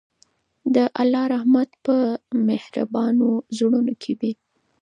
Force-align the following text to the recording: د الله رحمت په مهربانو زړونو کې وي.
د 0.75 0.77
الله 1.01 1.23
رحمت 1.35 1.69
په 1.85 1.95
مهربانو 2.47 3.29
زړونو 3.57 3.93
کې 4.01 4.11
وي. 4.19 4.31